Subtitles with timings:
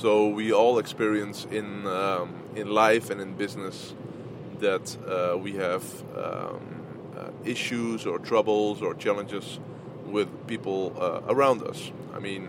[0.00, 3.94] So we all experience in um, in life and in business
[4.60, 5.84] that uh, we have
[6.16, 6.60] um,
[7.14, 9.60] uh, issues or troubles or challenges
[10.06, 11.92] with people uh, around us.
[12.14, 12.48] I mean,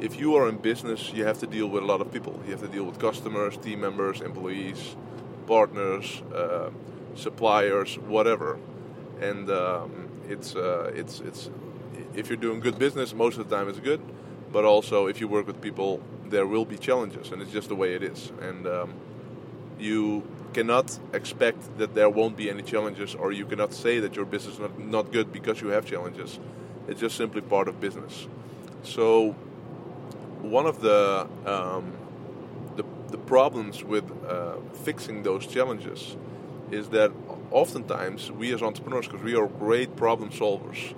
[0.00, 2.40] if you are in business, you have to deal with a lot of people.
[2.46, 4.96] You have to deal with customers, team members, employees,
[5.46, 6.70] partners, uh,
[7.14, 8.58] suppliers, whatever.
[9.20, 11.50] And um, it's uh, it's it's
[12.14, 14.00] if you're doing good business, most of the time it's good.
[14.50, 17.76] But also, if you work with people, there will be challenges, and it's just the
[17.76, 18.32] way it is.
[18.40, 18.94] And um,
[19.78, 20.22] you
[20.52, 24.54] cannot expect that there won't be any challenges, or you cannot say that your business
[24.54, 26.38] is not, not good because you have challenges.
[26.88, 28.26] It's just simply part of business.
[28.82, 29.32] So,
[30.42, 31.92] one of the um,
[32.76, 36.16] the, the problems with uh, fixing those challenges
[36.70, 37.12] is that
[37.50, 40.94] oftentimes we as entrepreneurs, because we are great problem solvers,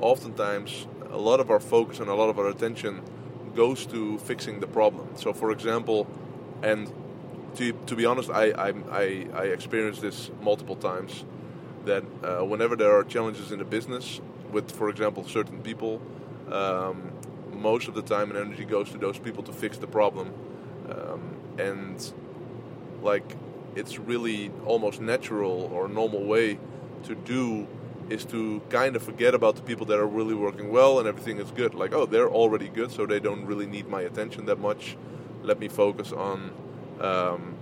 [0.00, 3.02] oftentimes a lot of our focus and a lot of our attention
[3.54, 5.08] goes to fixing the problem.
[5.16, 6.06] So, for example,
[6.62, 6.90] and
[7.56, 11.24] to, to be honest, I, I, I, experienced this multiple times
[11.84, 16.00] that uh, whenever there are challenges in the business with, for example, certain people,
[16.50, 17.12] um,
[17.52, 20.32] most of the time and energy goes to those people to fix the problem.
[20.88, 22.12] Um, and
[23.02, 23.36] like
[23.76, 26.58] it's really almost natural or normal way
[27.04, 27.66] to do
[28.10, 31.38] is to kind of forget about the people that are really working well and everything
[31.38, 31.74] is good.
[31.74, 34.96] Like, oh, they're already good, so they don't really need my attention that much.
[35.42, 36.52] Let me focus on
[37.00, 37.56] um,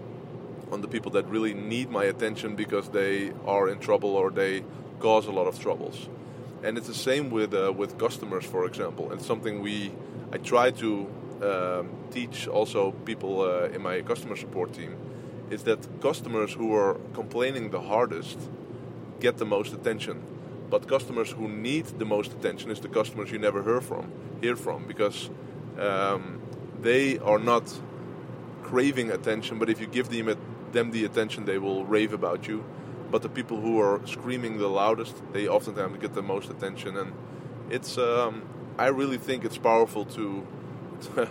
[0.71, 4.65] on the people that really need my attention because they are in trouble or they
[5.01, 6.09] cause a lot of troubles.
[6.63, 9.13] And it's the same with uh, with customers, for example.
[9.13, 9.93] It's something we
[10.33, 11.07] I try to
[11.43, 14.97] um, teach also people uh, in my customer support team
[15.51, 18.39] is that customers who are complaining the hardest
[19.23, 20.17] get the most attention.
[20.69, 24.11] But customers who need the most attention is the customers you never hear from,
[24.41, 25.31] hear from, because
[25.79, 26.41] um,
[26.81, 27.65] they are not
[28.63, 29.59] craving attention.
[29.59, 30.37] But if you give them,
[30.73, 32.65] them the attention, they will rave about you.
[33.11, 36.97] But the people who are screaming the loudest, they oftentimes get the most attention.
[36.97, 37.13] And
[37.71, 38.43] it's, um,
[38.79, 40.47] I really think it's powerful to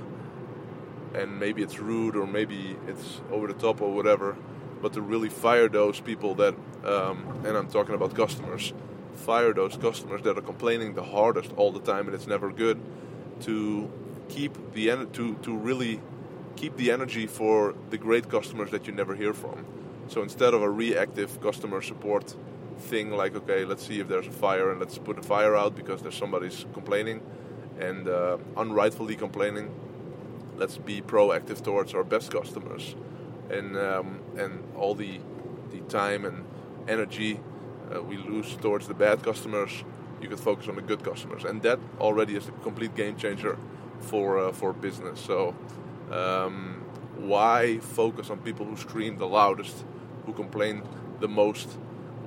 [1.14, 4.38] and maybe it's rude or maybe it's over the top or whatever,
[4.82, 6.56] but to really fire those people that,
[6.86, 8.74] um, and I'm talking about customers,
[9.14, 12.80] fire those customers that are complaining the hardest all the time and it's never good,
[13.42, 13.92] to
[14.30, 16.02] keep the en- to to really
[16.56, 19.66] keep the energy for the great customers that you never hear from.
[20.08, 22.36] So instead of a reactive customer support
[22.80, 25.76] thing like okay, let's see if there's a fire and let's put the fire out
[25.76, 27.22] because there's somebody's complaining
[27.80, 29.74] and uh, unrightfully complaining
[30.62, 32.96] let's be proactive towards our best customers,
[33.50, 35.20] and um, and all the
[35.72, 36.46] the time and
[36.92, 37.40] energy
[37.94, 39.72] uh, we lose towards the bad customers,
[40.22, 43.58] you can focus on the good customers, and that already is a complete game changer
[44.00, 45.20] for uh, for business.
[45.20, 45.56] So.
[46.12, 46.82] Um,
[47.22, 49.86] why focus on people who scream the loudest,
[50.26, 50.84] who complain
[51.20, 51.70] the most?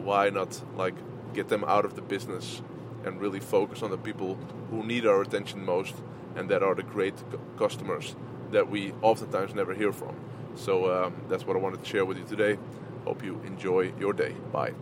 [0.02, 0.94] Why not like
[1.34, 2.62] get them out of the business
[3.04, 4.38] and really focus on the people
[4.70, 5.94] who need our attention most
[6.36, 7.14] and that are the great
[7.58, 8.14] customers
[8.52, 10.14] that we oftentimes never hear from.
[10.54, 12.58] So um, that's what I wanted to share with you today.
[13.06, 14.40] Hope you enjoy your day.
[14.50, 14.74] Bye.